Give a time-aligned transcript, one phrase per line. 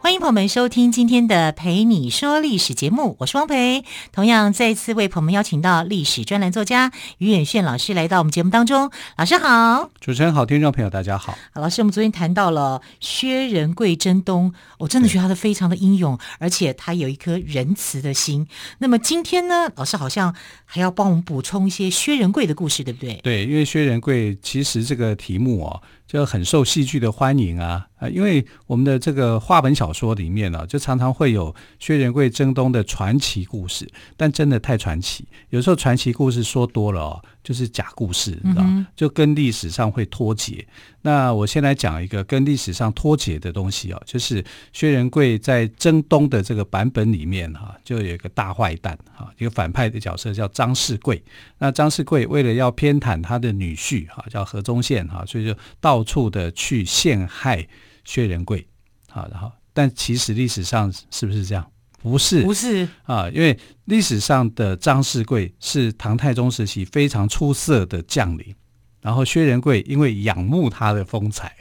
[0.00, 3.84] 欢迎朋友们收听今天的《陪你说历史》节目，我是汪培。
[4.12, 8.90] 同样再次为朋友们邀请到历史专栏作家于远炫老师来到我们节目当中。
[9.16, 11.36] 老师好，主持人好，听众朋友大家好。
[11.52, 18.46] 好，老师，我们昨天谈到了薛仁贵征东，我真的觉得他的非常的英勇，而且他有一颗仁慈的心。
[18.78, 20.34] 那么今天呢，老师好像
[20.64, 23.20] 还要帮我们补充一些薛仁贵的故事，对不对？
[23.22, 25.82] 对，因为薛仁贵其实这个题目哦。
[26.08, 28.08] 就很受戏剧的欢迎啊啊！
[28.08, 37.22] 因为我们的这个话本小说里面呢、啊，就常常会有薛仁贵征东的传奇故事，但真的太传奇，有时候传奇故事说多了哦。
[37.40, 38.64] 就是假故事，你知道，
[38.94, 40.66] 就跟历史上会脱节。
[41.00, 51.22] 那我先来讲一个跟历史上脱节的东西哦，就是薛仁贵在征东的这个版本里面哈，就有一个大坏蛋哈，一个反派的角色叫张世贵。
[51.56, 57.66] 那张世贵为了要偏袒他的女婿哈，叫何宗宪哈，所以就到处的去陷害
[58.08, 58.66] 薛仁贵。
[59.10, 61.70] 好，然后但其实历史上是不是这样？
[62.00, 68.54] 不是，不是啊，因为历史上的张世贵是唐太宗时期非常出色的将领，
[69.02, 71.54] 然后薛仁贵因为仰慕他的风采，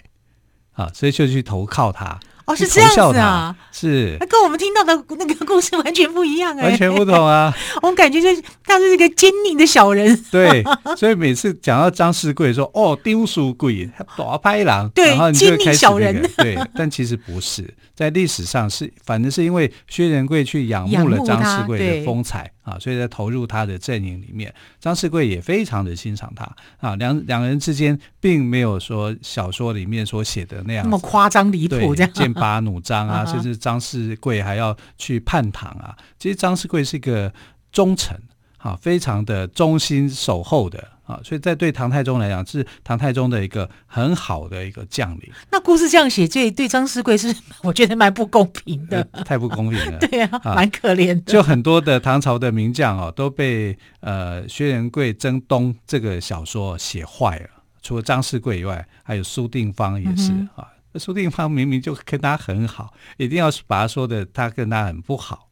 [0.72, 2.18] 啊，所以就去投靠他。
[2.48, 7.54] 哦，是这样子啊，是，那跟我们听到的那个故事完全不一样哎，完全不同啊。
[7.84, 10.18] 我们感觉就是他是一个奸佞的小人。
[10.32, 10.64] 对，
[10.96, 16.30] 所以每次讲到张世贵说哦，丢书贵，打拍狼，对，然后你就会开始、那个、小人。
[16.38, 26.44] 对，但其实不是，在历史上是，反正是因为薛仁贵去仰慕了张世贵的风采啊，所以在投入他的阵营里面，张世贵也非常的欣赏他
[26.80, 32.12] 啊，两两人之间并没有说小说里面所写的那样那么夸张离谱这样。
[32.14, 35.96] 剑拔弩张啊， 甚至张世贵还要去叛唐啊。
[36.20, 37.34] 其实张世贵是一个
[37.72, 38.20] 忠臣，
[38.58, 45.32] 啊，非常的忠心守候的啊，所以在对唐太宗来讲，是唐太宗的一个很好的一个将领。
[45.50, 49.98] 那故事这样写，这对张世贵是我觉得蛮不公平的，太不公平了。
[50.06, 51.32] 对啊，蛮可怜的。
[51.32, 57.50] 就很多的唐朝的名将哦，都被呃薛仁贵征东这个小说写坏了。
[57.82, 60.68] 除了张世贵以外，还有苏定方也是啊。
[60.68, 65.47] 嗯苏定方明明就跟他很好，一定要把他说的他跟他很不好，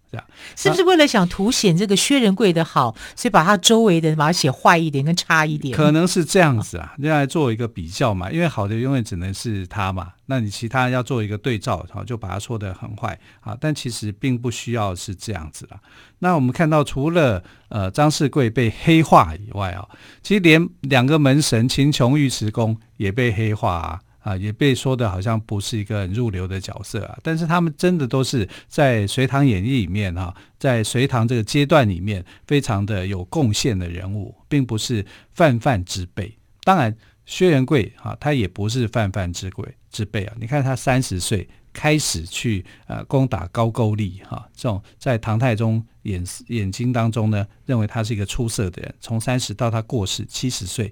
[0.56, 5.76] 是不是为了想凸显这个薛仁贵的好，所以把他周围的把它写坏一点跟差一点？
[5.76, 8.32] 可能是这样子啊，用来做一个比较嘛。
[8.32, 13.58] 因为好的永远只能是他嘛，那你其他要做一个对照，然后就把他说的很坏啊。
[13.60, 15.80] 但其实并不需要是这样子啦。
[16.20, 19.88] 那我们看到，除了呃张世贵被黑化以外啊，
[20.24, 24.00] 其实连两个门神秦琼、尉迟恭也被黑化啊。
[24.26, 35.06] 啊，也被说的好像不是一个很入流的角色啊，但是他们真的都是在《隋唐演义》里面哈，在隋唐这个阶段里面非常的有贡献的人物，并不是
[35.36, 36.36] 泛泛之辈。
[36.64, 36.98] 当然，
[37.28, 40.36] 薛仁贵哈，他也不是泛泛之贵之辈啊。
[40.40, 48.96] 你看他三十岁开始去呃攻打高句丽哈，这种在唐太宗眼眼睛当中呢，认为他是一个出色的人。
[49.00, 50.92] 从三十到他过世七十岁，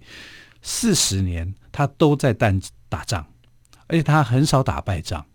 [0.61, 2.61] 四十年他都在担。
[2.93, 3.25] 打仗，
[3.87, 5.25] 而且他很少打败仗，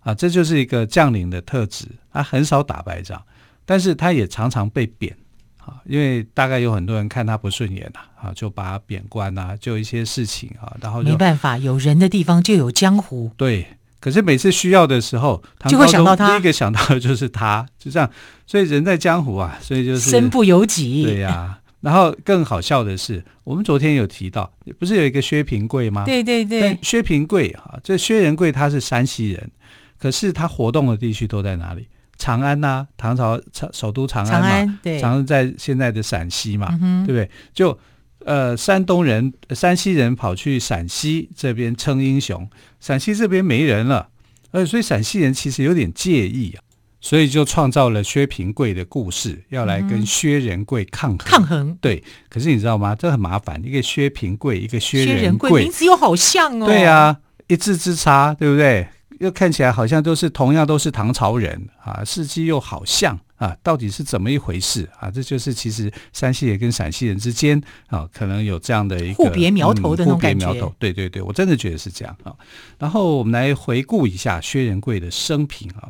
[0.00, 1.86] 啊，这就是一个将领的特质。
[2.10, 3.22] 他很少打败仗，
[3.66, 5.14] 但是他也常常被贬，
[5.58, 13.30] 啊，因为大概有很多人看他不顺眼呐，啊，就把他贬官啊，就一些事情啊，然后没办法，有人的地方就有江湖。
[13.36, 13.66] 对，
[14.00, 18.10] 可是每次需要的时候，就会想到他，第一个想到的就是他，就这样。
[18.46, 21.02] 所以人在江湖啊，所以就是身不由己。
[21.04, 21.60] 对呀、啊。
[21.80, 26.04] 然后更好笑的是，我们昨天有提到，不是有一个薛平贵吗？
[26.04, 29.50] 对对对，薛平贵啊，这薛仁贵他是山西人，
[29.98, 31.86] 可是他活动的地区都在哪里？
[32.18, 37.30] 长安呐、啊，唐朝长首都长安嘛，长安，对，长安在现在的陕西嘛，嗯、对不对？
[37.52, 37.78] 就
[38.24, 42.48] 呃，山东人、山西人跑去陕西这边称英雄，
[42.80, 44.08] 陕西这边没人了，
[44.50, 46.64] 呃，所以陕西人其实有点介意啊。
[47.08, 51.18] 所以就创造了薛平贵的故事，要来跟薛仁贵抗衡。
[51.18, 52.02] 抗衡，对。
[52.28, 52.96] 可是你知道吗？
[52.96, 56.66] 这很麻烦，一个薛平贵，一个薛仁贵，名字又好像哦。
[56.66, 57.16] 对啊，
[57.46, 58.88] 一字之差，对不对？
[59.20, 65.08] 又看起来好像都是同样都是唐朝人啊，事迹又好像啊，到底是怎么一回事啊？
[65.08, 70.44] 这就是其实山西人跟陕西人之间啊，可能有这样的一个互别苗头的那种感觉。
[70.44, 72.34] 嗯、互别苗头，对对对，我真的觉得是这样啊。
[72.80, 75.88] 然后我们来回顾一下薛仁贵的生平啊。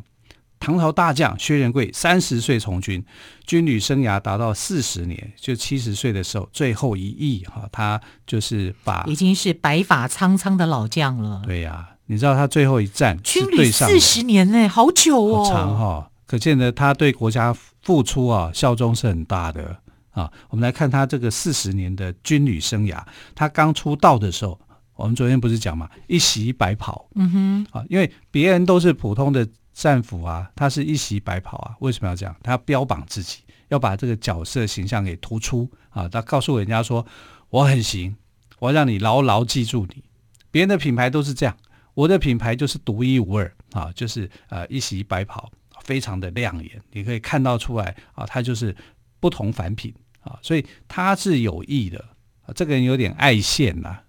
[0.59, 3.03] 唐朝大将薛仁贵三十岁从军，
[3.45, 11.41] 军旅生涯达到四十年，就七十岁的时候最后一役哈，他就是把已经是白发苍苍的老将了。
[11.45, 19.77] 对呀、啊，你知道他最后一战军旅四十年呢，好久哦，好长哈、哦，可见呢他对国家付出啊效忠是很大的
[20.09, 20.29] 啊。
[20.49, 23.01] 我们来看他这个四十年的军旅生涯，
[23.35, 24.59] 他刚出道的时候，
[24.95, 29.47] 我们昨天不是讲嘛，一袭白袍，嗯哼，啊，因为别人都是普通的。
[29.77, 32.35] 战俘啊，他是一袭白袍啊，为什么要这样？
[32.41, 36.09] 他要标榜自己，要把这个角色形象给突出啊。
[36.09, 37.05] 他告诉人家说
[37.51, 38.15] ：“我很行，
[38.57, 40.03] 我要让你牢牢记住你。”
[40.49, 41.55] 别人的品牌都是这样，
[41.93, 45.47] 我的品牌就是独一无二啊，就是呃一袭白袍，
[45.83, 48.75] 非常的亮眼，你可以看到出来啊，他就是
[49.19, 52.03] 不同凡品啊，所以他是有意的
[52.41, 52.49] 啊。
[52.55, 53.99] 这个人有点爱现呐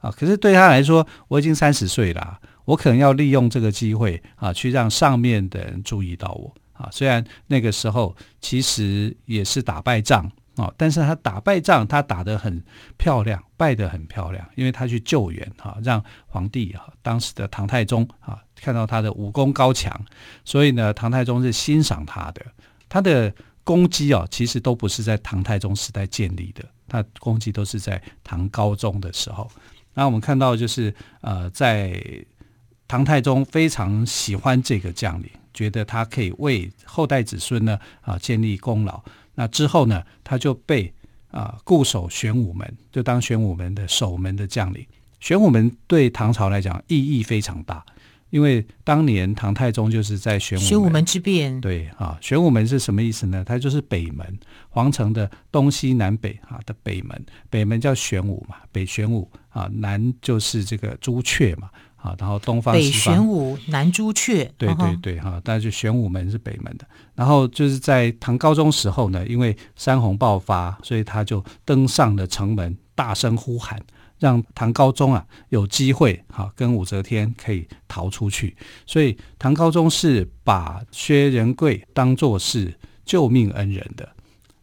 [0.00, 2.38] 啊，可是对他来说，我已经三十岁了。
[2.64, 6.88] 我可能要利用这个机会啊，去让上面的人注意到我啊。
[6.92, 12.62] 虽然那个时候其实也是打败仗啊，但是他打败仗，他打得很
[12.96, 20.00] 漂亮，败得很漂亮，因为他去救援哈，让皇帝哈，当时的唐太宗啊，看到他的武功高强，
[20.44, 22.44] 所以呢，唐太宗是欣赏他的。
[22.88, 23.34] 他的
[23.64, 29.50] 功绩啊，其实都不是在唐太宗时代建立的，他功绩都是在唐高宗的时候。
[29.94, 32.00] 那我们看到就是呃，在
[32.86, 39.02] 唐太宗非常喜欢这个将领，觉得他可以为后代子孙呢啊建立功劳。
[39.34, 40.92] 那之后呢，他就被
[41.30, 44.86] 啊固守玄武门，就当玄武门的守门的将领。
[45.18, 47.82] 玄武门对唐朝来讲意义非常大，
[48.28, 51.60] 因为当年唐太宗就是在玄武门，玄武门之变。
[51.60, 53.42] 对啊，玄武门是什么意思呢？
[53.42, 54.38] 它就是北门，
[54.68, 57.26] 皇城的东西南北啊的北门。
[57.48, 61.70] 北门叫玄武嘛，北玄武啊，南就是这个朱雀嘛。
[62.04, 66.86] 啊，然后东方、玄武，南朱雀，对对对，哈、uh 但是玄武门是北门的。
[67.14, 73.80] 然后就是在唐高宗时候呢，因为山洪爆发，所以他就登上了城门，大声呼喊，
[74.18, 78.54] 让唐高宗啊有机会哈跟武则天可以逃出去。
[78.84, 82.74] 所以唐高宗是把薛仁贵当做是
[83.06, 84.06] 救命恩人的。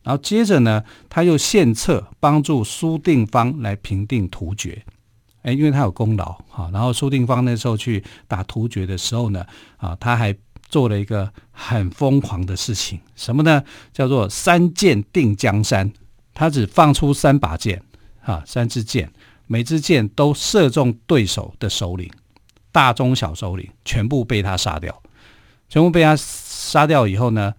[0.03, 4.85] 然后接着呢，他又献策帮助苏定方来平定突厥。
[5.43, 9.45] 哎，因为他有功劳哈，然后苏定方那时候去打突厥的时候呢，
[9.77, 10.35] 啊，他还
[10.69, 13.63] 做了一个很疯狂的事情，什么呢？
[13.91, 15.91] 叫做三箭定江山。
[16.33, 17.83] 他只放出三把箭，
[18.23, 19.11] 啊，三支箭，
[19.47, 22.09] 每支箭都射中对手的首领，
[22.71, 25.01] 大中小首领全部被他杀掉。
[25.67, 27.53] 全部被他杀掉以后呢，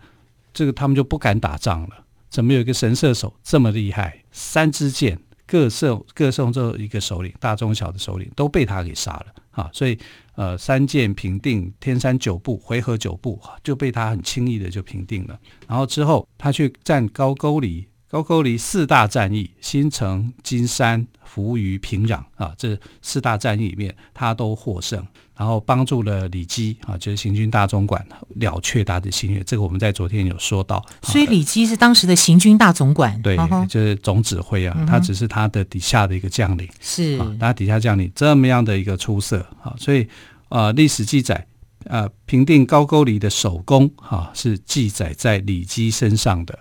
[0.55, 2.05] 这个他们就不敢打仗了。
[2.31, 4.23] 怎么有一个神射手这么厉害？
[4.32, 5.19] 三支箭。
[5.53, 9.69] 各送各送这一个首领，大中小的首领都被他给杀了啊！
[9.71, 9.99] 所以
[10.35, 15.39] 呃，三剑平定天山九部，回纥九部就被他很轻易的就平定了。
[15.69, 17.87] 然后之后他去占高沟里。
[18.12, 25.03] 高句丽四大战役，新城、金山、扶余、平壤啊，这四大战役里面，他都获胜，
[25.35, 29.43] 然后帮助了李基啊，就是行军大总管了却他的心愿。
[29.47, 30.85] 这个我们在昨天有说到。
[31.05, 33.35] 所以李基是当时的行军大总管，对，
[33.67, 40.06] 就是总指挥啊，他只是他的底下的一个将领，是啊，他底下将领这么样的一个出色啊，所以
[40.51, 41.46] 呃，历史记载，
[41.84, 46.58] 呃，平定高句丽的首功哈，是记载在李基身上的。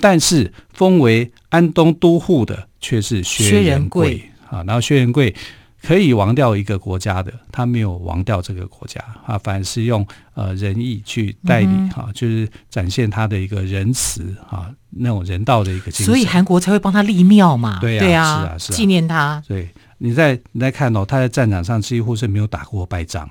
[0.00, 5.34] 但是封为安东都护的却是薛仁贵啊，然后薛仁贵
[5.82, 16.06] 可以亡掉一个国家的，他没有亡掉这个国家啊，反而是用呃仁义去代理哈、嗯啊，就是展现他的一个仁慈啊，那种人道的一个精神。
[16.06, 19.42] 所以韩国才会帮他立庙嘛，对啊，是啊，是啊，纪念他。
[19.46, 19.68] 对，
[19.98, 23.28] 你在你在看哦，他在战场上几乎是没有打过败仗，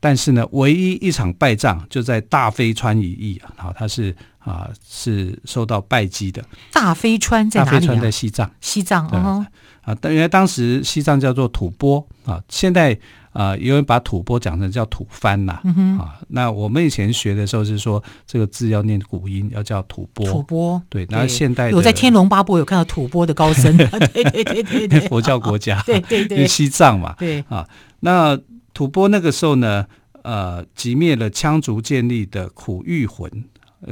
[0.00, 4.16] 但是呢，唯一一场败仗就在大非川一役啊，好，他是。
[4.48, 6.42] 啊，是受到拜祭的。
[6.72, 7.72] 大飞川在哪里啊？
[7.72, 8.50] 大飞川在西藏。
[8.60, 9.46] 西藏哦。
[9.82, 12.98] 啊，但原来当时西藏叫做吐蕃啊，现在
[13.32, 15.60] 啊，有人把吐蕃讲成叫吐蕃呐。
[15.64, 20.24] 嗯啊，那我们以前学的时候是说这个字要念古音，要叫吐蕃。
[20.30, 20.82] 吐蕃。
[20.88, 23.76] 对，然后现代我在《天龙八部》有看到吐蕃的高僧。
[23.78, 25.00] 对对对对对。
[25.08, 25.80] 佛教国家。
[25.86, 26.36] 对对对。
[26.36, 27.14] 因为西藏嘛。
[27.18, 27.42] 对。
[27.48, 27.66] 啊，
[28.00, 28.38] 那
[28.74, 29.86] 吐蕃那个时候呢，
[30.22, 33.30] 呃，击灭了羌族建立的苦玉浑。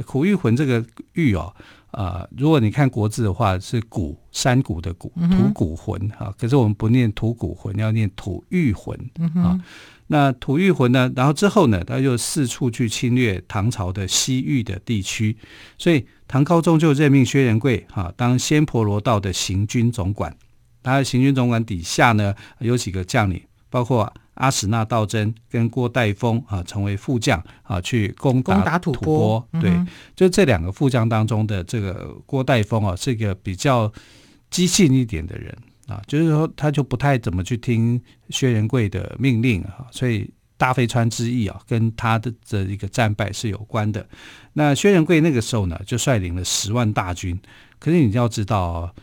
[0.05, 1.53] 苦玉魂这个玉哦，
[1.91, 6.33] 啊、呃，如果你看国字的话，是古山谷的谷，土谷魂啊。
[6.37, 8.97] 可是我们不念土谷魂，要念土玉魂
[9.35, 9.59] 啊。
[10.07, 15.35] 那吐玉浑呢，然后之后呢，他就四处去侵略唐朝的西域的地区，
[15.77, 20.33] 所以唐高宗就任命薛仁贵哈当仙婆罗道的行军总管。
[20.81, 29.43] 他的行军总管底下呢，有几个将领，包括阿史那道真跟郭代峰啊成为副将啊，去攻打，攻打吐蕃。
[29.59, 33.91] 对，嗯、就这两个副将当中的这个郭代峰啊，是一个比较
[34.49, 35.55] 激进一点的人
[35.87, 44.07] 啊，就是说他就不太怎么去听薛仁贵的命令啊，所以大飞川之役啊，跟他的这一个战败是有关的。
[44.53, 47.39] 那薛仁贵那个时候呢，就率领了十万大军，
[47.79, 48.93] 可是你要知道啊。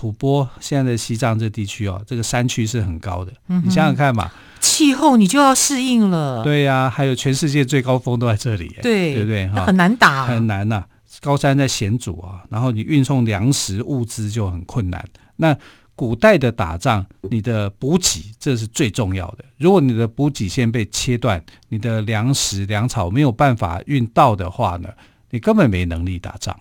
[0.00, 6.42] 吐蕃现在的西藏这地区哦，这个山区是很高的，嗯、你想想看嘛，气候你就要适应了。
[6.42, 9.46] 对呀、啊，还有全世界最高峰都在这里，对对不对？
[9.48, 10.86] 很难打，很难呐、啊。
[11.20, 15.06] 高山在险阻啊，然后你运送粮食物资就很困难。
[15.36, 15.54] 那
[15.94, 19.44] 古代的打仗，你的补给这是最重要的。
[19.58, 24.88] 如果你的补给线被切断，你的粮食粮草没有办法运到的话呢，
[25.28, 26.58] 你根本没能力打仗。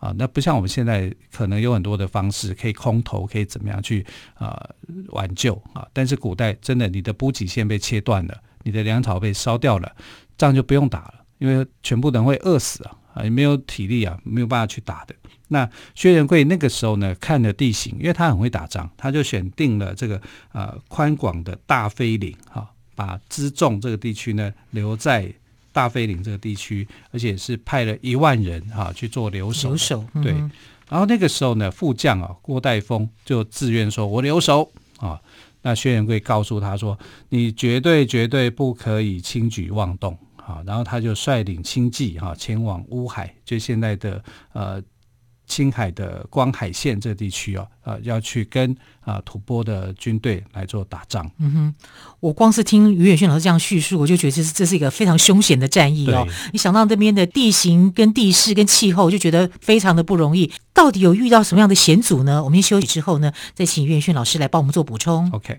[0.00, 4.04] 啊，那不像我们现在可能有很多的方式可以空投，可以怎么样去
[4.34, 4.58] 啊
[5.08, 5.86] 挽救啊？
[5.92, 9.94] 但是古代真的，你的补给线被切断了，你的粮草被烧掉了，
[10.38, 15.14] 仗就不用打了，因为全部人会饿死啊，啊，也没有体力啊，没有办法去打的。
[15.48, 20.18] 那薛仁贵那个时候呢，看了地形，因为他很会打仗，他就选定了这个
[20.52, 25.30] 啊宽广的大飞岭哈，把辎重这个地区呢留在。
[25.72, 29.70] 大非岭这个地区，而且是派了一万人哈、啊、去做留守。
[29.70, 30.32] 留守、嗯、对，
[30.88, 35.20] 然后那个时候呢，副将啊郭代峰就自愿说：“我留守啊。”
[35.62, 36.98] 那薛仁贵告诉他说
[37.30, 44.22] ：“你绝对绝对不可以轻举妄动啊！”然后他就率领轻骑哈前往乌海，就现在的
[44.52, 44.82] 呃。
[45.50, 51.28] 青海的光海县这地区哦，呃，要去跟啊吐蕃的军队来做打仗。
[51.40, 51.74] 嗯哼，
[52.20, 56.24] 我光是听于远逊老师这样叙述，我就觉得这是这是一个非常凶险的战役哦。
[56.52, 60.52] 你想到这边的地形、跟地势、跟气候，就觉得非常的不容易。
[60.72, 62.44] 到底有遇到什么样的险阻呢？
[62.44, 65.28] 我们休息之后呢，再请于远逊老师来帮我们做补充。
[65.32, 65.58] OK。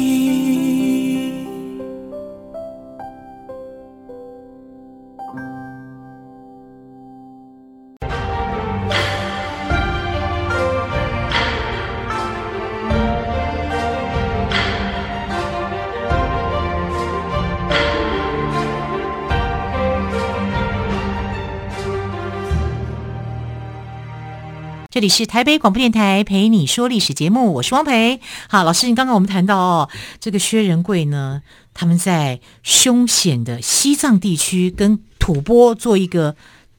[25.01, 28.19] 这里是台北广播电台陪你说历史节目，我是汪培。
[28.47, 29.89] 好，老师，你刚刚我们谈到哦，
[30.19, 31.41] 这个薛仁贵呢，
[31.73, 36.35] 他们在凶险的西藏地区跟吐蕃做一个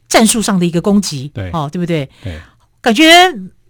[0.08, 2.08] 战术上的一个攻击，对，哦，对不对？
[2.22, 2.38] 对，
[2.80, 3.04] 感觉。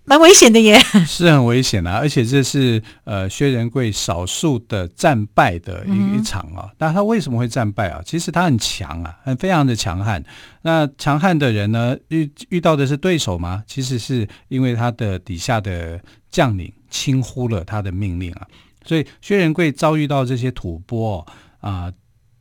[0.04, 1.98] 蛮危险的耶， 是很危险啊！
[1.98, 6.68] 而且这是呃薛仁贵少数的战败的一一场啊。
[6.78, 8.02] 那、嗯、他为什么会战败啊？
[8.04, 10.22] 其实他很强啊，很非常的强悍。
[10.62, 13.62] 那强悍的人呢，遇遇到的是对手吗？
[13.66, 18.46] 其实是因为他的底下的将领轻忽了他的命令啊。
[18.84, 21.24] 所以薛仁贵遭遇到这些吐蕃
[21.60, 21.92] 啊、呃，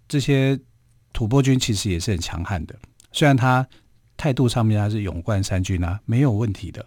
[0.07, 0.59] 这些
[1.13, 2.73] 吐蕃军其实也是很强悍的。
[3.11, 3.67] 虽然他
[4.17, 6.83] 态度上面他是勇冠三军啊，没有问题的。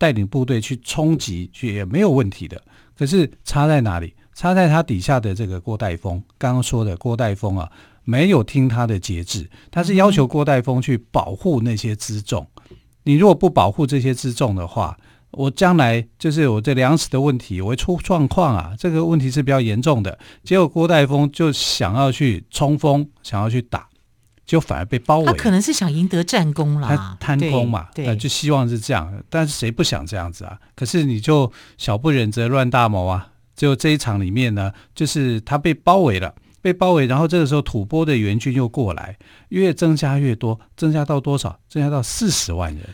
[0.00, 2.58] 带领部队去冲击去也没有问题的，
[2.96, 4.14] 可是差在哪里？
[4.34, 7.70] 差在他底下的这个郭代峰，刚刚说的郭代峰啊，
[8.04, 12.46] 没有听他的节制，他是要求郭代峰去保护那些辎重。
[13.02, 14.96] 你如果不保护这些辎重的话，
[15.32, 20.18] 我将来就是我这粮食的问题，我会出状况啊，这个问题是比较严重的。
[20.42, 23.89] 结果郭代峰就想要去冲锋，想要去打。
[24.50, 29.08] 就反而被包围，他可能是想赢得战功啦，他贪功嘛，对，对就希望是这样。
[29.28, 30.58] 但是谁不想这样子啊？
[30.74, 33.28] 可是你就小不忍则乱大谋啊！
[33.54, 39.16] 就这一场里面呢，就是他被包围了，被包围，然后这个时候吐蕃的援军又过来，
[39.50, 41.56] 越增加越多，增加到多少？
[41.68, 42.84] 增加到四十万人。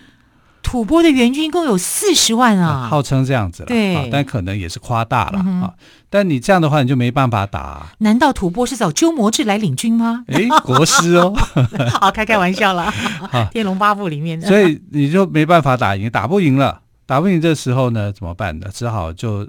[0.77, 5.73] 吐蕃的援军共有四十万啊，号称这样子了，对、啊，但可能也是夸大了、嗯、啊。
[6.11, 7.93] 但你这样的话，你就没办法打、啊。
[8.01, 10.23] 难道吐蕃是找鸠摩智来领军吗？
[10.29, 11.33] 哎，国师哦，
[11.99, 12.93] 好开开玩笑啦。
[13.49, 18.67] 《天龙八部》里面的，所以你就没办法打赢，打不赢了，打不赢这时候呢，怎么办呢？
[18.71, 19.49] 只好就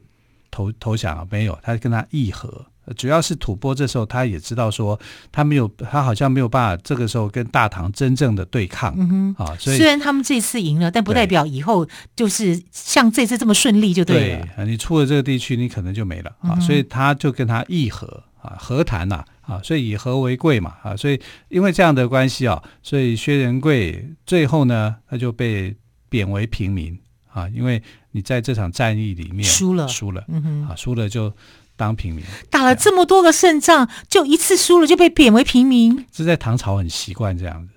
[0.50, 1.27] 投投降了。
[1.29, 2.65] 没有，他跟他议和，
[2.96, 5.00] 主要是吐蕃这时候他也知道说
[5.32, 8.94] 他没有，他好像没有办法这个时候跟大唐真正的对抗。
[8.98, 14.48] 嗯哼，啊，所以虽然他们这次赢了，但不代表以后就是像这次这么顺利就对了。
[14.56, 16.53] 对，你出了这个地区，你可能就没了啊。
[16.56, 20.96] 嗯、所以他就跟他议和啊，和谈呐啊，所以以和为贵嘛啊。
[20.96, 25.75] 所以因为这样的关系啊，所以薛仁贵最后呢，他就被
[26.08, 26.98] 贬为平民
[27.34, 31.34] 啊，因为你在这场战役里面输了，输了，嗯哼，啊，输了就。
[31.77, 36.05] 当平民打了这么多个胜仗，就一次输了就被贬为平民。
[36.12, 37.74] 这在唐朝很习惯这样子，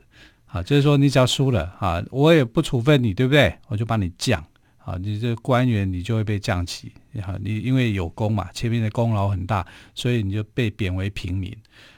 [0.46, 3.54] 啊，就是说你只要输了啊，我也不处分你，对不对？
[3.68, 4.42] 我就把你降，
[4.78, 6.90] 啊，你这官员你就会被降级，
[7.22, 9.64] 好，你因为有功嘛，前面的功劳很大，
[9.94, 11.54] 所以你就被贬为平民。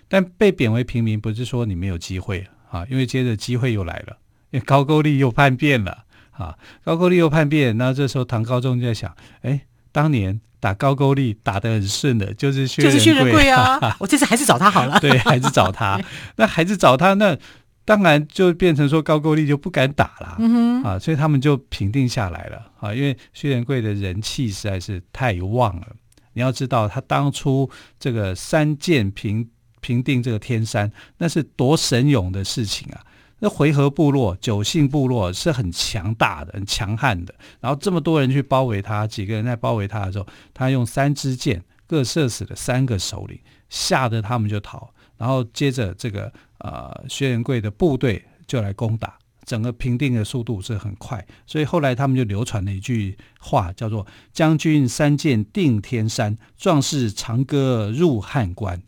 [0.08, 4.18] 但被贬为平民不是说你没有机会啊，因为接着机会又来了，
[4.50, 9.60] 因为高句丽又叛变了啊，高句丽又叛变，那这时候唐高宗就在想，哎，
[9.92, 10.40] 当年。
[10.62, 13.80] 打高句丽打得很顺的，就是薛仁贵，就是薛仁贵啊！
[13.98, 14.96] 我这次还是找他好了。
[15.00, 16.00] 对，还是找他。
[16.36, 17.36] 那还是找他，那
[17.84, 20.36] 当然就变成说高句丽就不敢打了。
[20.38, 22.94] 嗯哼，啊，所以他们就平定下来了啊。
[22.94, 25.88] 因为薛仁贵的人气实在是太旺了。
[26.34, 29.48] 你要知道，他当初这个三箭平
[29.80, 33.02] 平定这个天山，那是多神勇的事情啊！
[33.44, 37.34] 那回紇部落、九姓部落是很强大的、很强悍的。
[37.60, 43.36] 然后这么多人去包围他，几个人在包围他的时候，他用三支箭各射死了三个首领，
[43.68, 44.94] 吓得他们就逃。
[45.18, 51.26] 然后接着这个呃薛仁贵的部队就来攻打，整个平定的速度是很快。
[51.44, 58.80] 所以后来他们就流传了一句话，叫做“将军三箭定天山，壮士长歌入汉关”。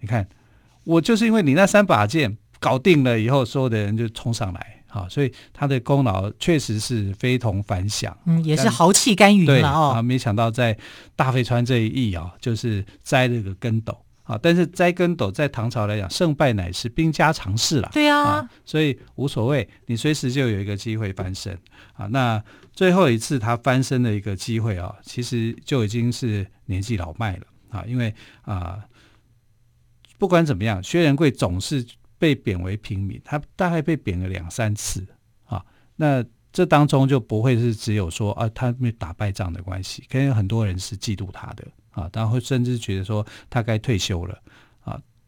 [0.00, 0.26] 你看，
[0.84, 2.38] 我就是因为你那三把剑。
[2.64, 9.92] 搞定了以后，所有的人就冲上来，啊，所以他的功劳确实是非同凡响，嗯，也是豪气干云了哦。
[9.96, 10.74] 啊，没想到在
[11.14, 14.38] 大费川这一役啊，就是栽了个跟斗啊。
[14.42, 17.90] 但是栽跟斗在唐朝来讲，胜败乃是兵家常事了。
[17.92, 21.52] 对啊，啊，所以无所谓，你随时就有一个机会翻身
[21.92, 22.06] 啊。
[22.06, 22.42] 那
[22.72, 28.78] 最后一次他翻身的一个机会啊，其实就已经是年纪老迈了啊，因为啊，
[30.16, 31.84] 不管怎么样，薛仁贵总是。
[32.18, 35.06] 被贬为平民，他大概被贬了两三次
[35.44, 35.64] 啊。
[35.96, 44.40] 那这当中就不会是只有说啊，他没打败仗的关系，可能很多人是嫉妒他的啊，然后甚至觉得说他该退休了。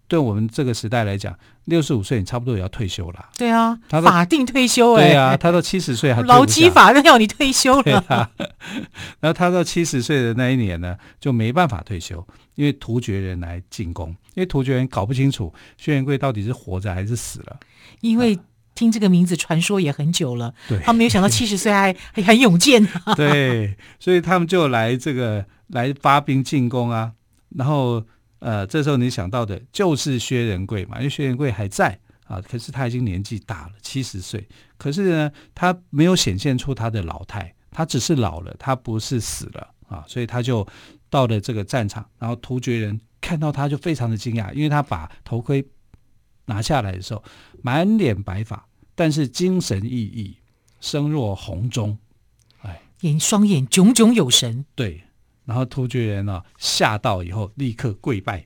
[0.09, 3.27] 对我们这个时代来讲，六十五岁你差不多也要退休了。
[3.37, 5.09] 对啊，他法定退休哎、欸。
[5.09, 8.05] 对啊，他到七十岁还劳基法都要你退休了。
[8.09, 8.31] 啊、
[9.21, 12.27] 然后他到七十岁的那一年呢，就没办法退休。
[12.55, 17.59] 因为突厥人来进攻，因为突厥人搞不清楚薛仁贵到底是活着还是死了。
[18.01, 18.39] 因为
[18.75, 22.87] 听这个名字传说也很久了，对，他没有想到七十岁还还很勇健。
[23.15, 27.13] 对，所以他们就来这个来发兵进攻啊。
[27.57, 28.03] 然后
[28.39, 34.47] 呃，这时候你想到的就是薛仁贵嘛，因为薛仁贵还在啊，可是他已经年纪大了，七十岁。
[34.77, 40.67] 可是呢，他没有显现出他的老态，他只是老了，他不是死了啊，所以他就。
[41.09, 45.65] 到了这个战场，然后突厥人看到他就非常的惊讶，因为他把头盔
[46.47, 47.23] 拿下来的时候，
[47.63, 50.35] 满脸白发，但是精神奕奕，
[50.81, 51.97] 声若洪钟，
[52.63, 54.67] 哎，眼双眼炯炯有神。
[54.75, 55.05] 对，
[55.47, 58.45] 然后突厥人呢吓到以后立刻跪拜。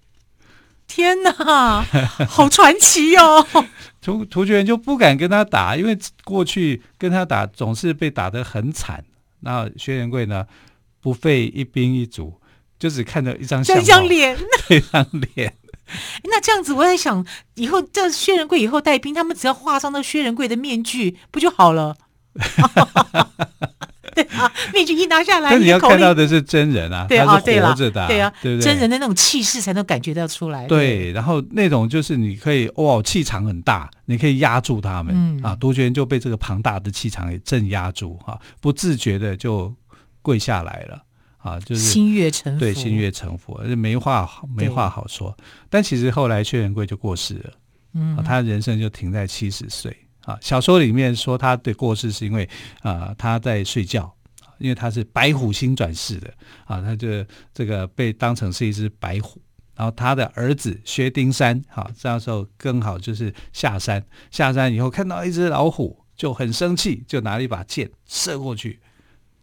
[0.86, 1.82] 天哪，
[2.28, 3.44] 好传奇哦！
[4.00, 9.04] 突突厥人就不敢跟他打，因为过去跟他打总是被打得很惨。
[9.40, 10.46] 那薛仁贵呢
[11.00, 12.40] 不费一兵一卒。
[12.78, 14.34] 就只看到一张相，一张脸，
[14.70, 15.54] 一张脸。
[16.24, 21.94] 那这样子，我在想，以后这薛仁贵以后带兵，他们只要画上那薛仁贵的面具，不就好了？
[24.22, 28.64] 对啊， 面具一拿下来，那你要看到的是真人啊，对啊，他是活着的，对啊，对不对？
[28.64, 30.66] 真人的那种气势才能感觉到出来。
[30.66, 35.56] 对，然后那种就是你可以哇，气场很大，你可以压住他们、嗯、啊。
[35.56, 39.74] 突厥人就被这个庞大的气场给镇压住哈、啊，不自觉的就
[40.22, 41.02] 跪下来了。
[41.38, 45.34] 啊，就是心悦诚服，对，心悦诚服，没话没话好说。
[45.70, 47.50] 但其实后来薛仁贵就过世了，
[47.94, 49.96] 嗯、啊，他人生就停在七十岁。
[50.24, 52.48] 啊，小说里面说他的过世是因为
[52.82, 54.14] 啊他在睡觉，
[54.58, 56.32] 因为他是白虎星转世的
[56.64, 57.08] 啊，他就
[57.52, 59.40] 这个被当成是一只白虎。
[59.74, 68.78] 然后他的儿子薛丁山，啊，这样时候刚好就是下山，下山以后看到一只老虎就很生气，就拿了一把箭射过去，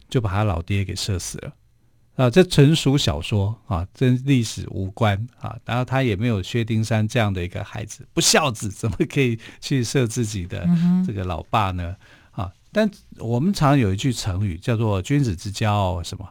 [0.08, 1.52] 就把他老爹给射死了。
[2.18, 5.56] 啊，这纯属小说啊，跟历史无关啊。
[5.64, 10.68] 然后他也没有薛丁山这样的一个孩子，不孝子怎么可以去射自己的
[11.06, 11.94] 这个老爸呢？
[12.36, 16.28] 嗯、啊，但我们常有一句成语叫做“君子之交”什么？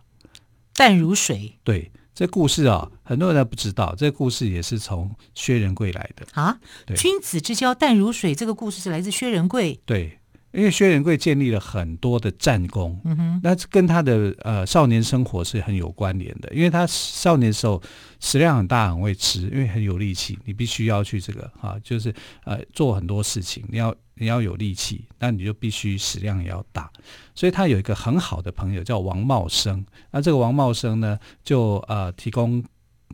[0.76, 1.58] 淡如水。
[1.64, 6.60] 对，这故事啊，很多人都不知道，这故事也是从薛仁贵来的啊。
[6.86, 9.80] 对，君子之交淡如水，这个故事是来自薛仁贵。
[9.86, 10.20] 对。
[10.54, 16.52] 因为薛仁贵建立了很多的战功，嗯哼，那跟他的呃少年生活是很有关联的。
[16.54, 17.82] 因为他少年时候
[18.20, 26.92] 食量很大，很会吃，因为很有力气，你必须要去这个啊，就是呃做很多事情，你要你要有力气，那你就必须食量也要大。
[27.36, 32.64] 所以他有一个很好的朋友叫王茂生，那这个王茂生呢，就呃提供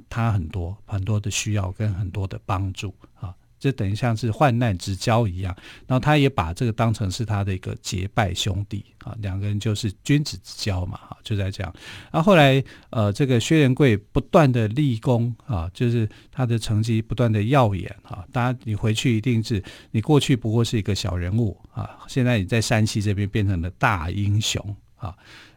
[0.08, 3.12] 他很多很多的需要跟很多的帮助啊。
[3.63, 5.56] 就等于像是患难之交一样，
[5.88, 11.73] 然后他也把这个当成是他的一个结拜兄弟啊，两个人就是君子之交嘛，哈，就在这样。
[12.12, 18.26] 然后后来，呃，这个薛仁贵不断的立功啊，就是他的成绩不断的耀眼啊。
[18.34, 25.15] 当然，你回去一定是你过去不过是一个小人物啊，现在你在山西这边变成了大英雄啊。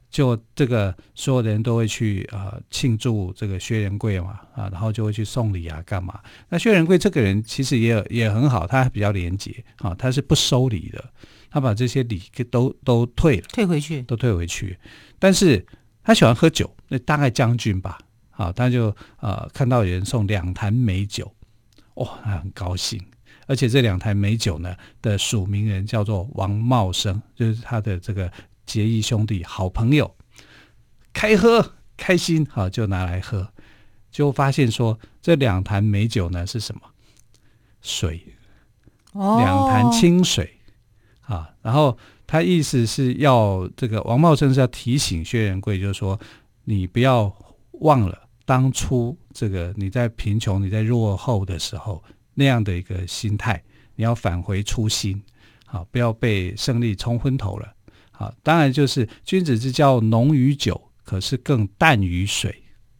[0.08, 6.20] 就这个，所有的人都会去呃庆祝这个薛仁贵嘛啊，然后就会去送礼啊，干嘛？
[6.48, 11.04] 那薛仁贵这个人其实也也很好，他比较廉洁啊，他是不收礼的，
[11.50, 14.78] 他把这些礼给都都退了，退回去，都退回去。
[15.18, 15.66] 但是
[16.02, 17.98] 他喜欢喝酒，那大概将军吧，
[18.30, 21.30] 啊，他就呃看到有人送两坛美酒，
[21.94, 22.98] 哇、哦，他很高兴，
[23.46, 28.32] 而且这两坛美酒呢的署名人叫做王茂生，就是他的这个。
[28.66, 30.16] 结义兄弟，好朋友，
[31.12, 33.52] 开喝开心，好就拿来喝，
[34.10, 36.80] 就发现说这两坛美酒呢是什么？
[37.80, 38.22] 水，
[39.12, 40.58] 哦，两坛清水
[41.22, 41.48] 啊。
[41.62, 46.18] 然后他意思是要这个王茂生是要提醒薛仁贵，就是说
[46.64, 47.32] 你不要
[47.80, 52.02] 忘了当初这个你在贫穷、你在落后的时候
[52.34, 53.62] 那样的一个心态，
[53.94, 55.22] 你要返回初心，
[55.64, 57.75] 好，不要被胜利冲昏头了。
[58.18, 62.54] 啊，当然就是君子之交浓于酒，可是更淡于水，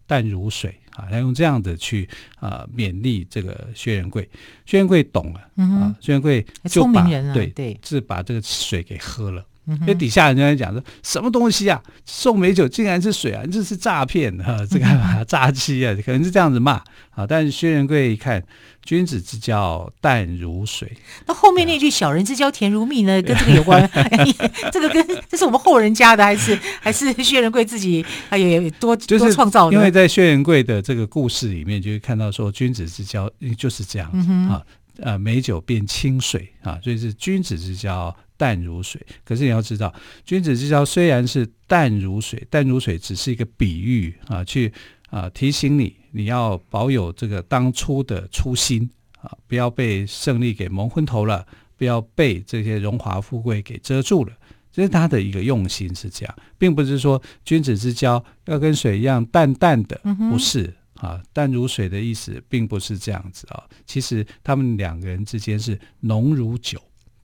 [0.06, 1.08] 淡如水啊。
[1.10, 4.28] 要用这样的去啊勉励这个薛仁贵，
[4.66, 9.44] 薛仁贵懂了，嗯、啊，薛仁贵就把对对，是把这个水给喝了。
[9.68, 16.74] 嗯、因为底下人家在讲说什么东西啊，送美酒竟然是水啊，这是诈骗啊，这个诈欺啊，可能是这样子骂
[17.10, 17.26] 啊。
[17.28, 18.42] 但是薛仁贵一看，
[18.84, 20.90] 君子之交淡如水，
[21.26, 23.82] 那后面那句“小人之交甜如蜜”呢，跟这个有关？
[23.92, 24.26] 哎、
[24.70, 29.76] 这个跟这是我们后人家的，还是还是薛仁贵自己还有多多创造的？
[29.76, 34.62] 因为在薛仁贵的这个故事里面，就会看到说君子之交就是这样子、嗯、啊，
[35.00, 38.14] 呃，美酒变清水啊，所以是君子之交。
[38.36, 39.94] 淡如水，可是你要知道，
[40.24, 44.72] 君子之交虽然是淡如水，淡如水只是一个比喻啊，去
[45.10, 48.88] 啊提醒你，你要保有这个当初的初心
[49.20, 51.46] 啊，不要被胜利给蒙昏头了，
[51.76, 54.32] 不要被这些荣华富贵给遮住了。
[54.70, 59.98] 这是他的一个用心是这样，并不是说君子之交要跟水一样淡淡的，
[60.30, 63.64] 不是啊，淡如水的意思并不是这样子啊。
[63.86, 66.78] 其实他们两个人之间是浓如酒，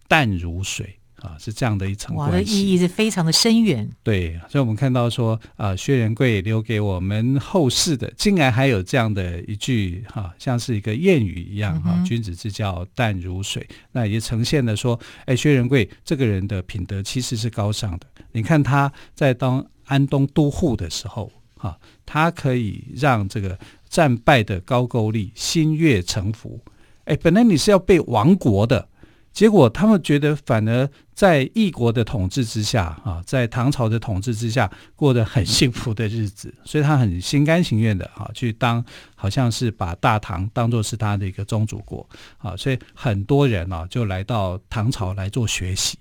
[0.09, 0.98] 淡如水。
[1.22, 3.88] 啊，是这样的一层关系，哇，的意义是非常的深远。
[4.02, 13.64] 对，所以我们看到说，啊，薛仁贵留给我们后世的，竟然还有这样的一句，哈、啊，像是一个谚语一样，哈、啊，君子之交淡如水。
[13.92, 18.06] 那也呈现了说，哎，薛仁贵这个人的品德其实是高尚的。
[18.32, 23.56] 你看他在当安东都护的时候，哈、啊，他可以让这个
[23.88, 26.61] 战败的高句丽心悦诚服。
[27.04, 28.88] 哎，本来你是要被亡国的。
[29.32, 30.87] 结果他们觉得，反而
[31.22, 42.04] 在异国的统治之下，啊，在唐朝的统治之下，过得很幸福的日子， 所以他很心甘情愿的啊，去当，好像是把大唐当做是他的一个宗主国，
[42.38, 45.96] 啊，所以很多人啊就来到唐朝来做学习。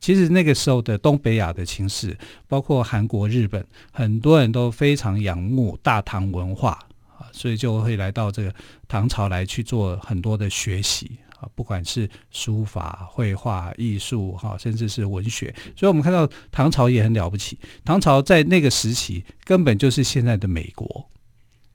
[0.00, 2.16] 其实那个时候的东北亚的情势，
[2.48, 6.70] 包括韩国、日本，很多人都非常仰慕大唐文化
[7.18, 8.50] 啊，所以就会来到这个
[8.88, 11.18] 唐朝来去做很多的学习。
[11.54, 17.58] 不管是书法、绘画、艺术，哈，甚至是文学，所以我们看到唐朝也很了不起。
[17.84, 21.10] 唐朝在那个时期根本就是现在的美国，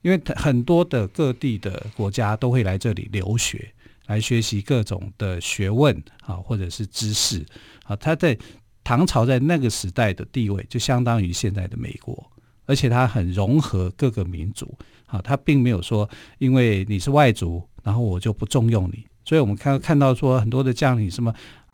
[0.02, 3.72] 因为很多的各地的国家都会来这里留学，
[4.06, 7.44] 来学习各种的学问啊，或者是知识
[7.84, 7.94] 啊。
[7.96, 8.36] 他在
[8.82, 12.30] 唐朝在那个时代的地位就相当于现在的美国，
[12.66, 19.04] 而且他很融合各个民族啊，他并没有说因为你是外族，然后我就不重用你。
[19.30, 21.32] 所以我们看看到说很多的将领，什么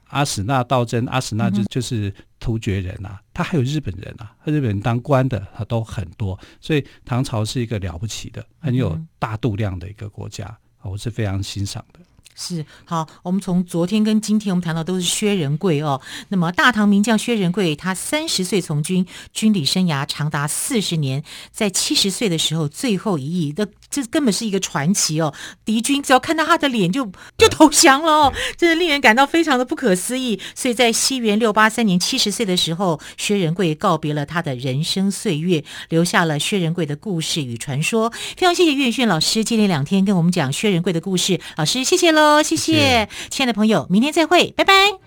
[0.08, 12.00] 阿史那道真，阿史那就就是突厥人啊，他还有日本人啊，日本人当官的他都很多，所以唐朝是一个了不起的、很有大度量的一个国家，我是非常欣赏的。
[12.38, 16.00] 是好，我们从昨天跟今天，我们谈到都是薛仁贵哦。
[16.28, 25.32] 那么大唐名将薛仁贵，他三十岁从军，军旅生涯长达四十年，在七十岁的时候最后一役，这这根本是一个传奇哦。
[25.64, 30.38] 敌军只要看到他的脸就就投降了哦，真的令人感到非常的不可思议。
[30.54, 38.10] 所以在西元六八三年七十岁的时候，薛仁贵告别了他的人生岁月，留下了薛仁贵的故事与传说。
[38.36, 42.25] 非常谢谢岳轩老师接连两天跟我们讲薛仁贵的故事，老师谢谢喽。
[42.42, 45.05] 谢谢，谢谢，亲爱的朋友，明天再会，拜拜。